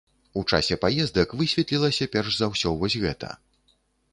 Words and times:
У 0.39 0.43
часе 0.55 0.77
паездак 0.85 1.35
высветлілася 1.41 2.07
перш 2.15 2.31
за 2.41 2.51
ўсё 2.55 2.69
вось 2.85 2.99
гэта. 3.05 3.29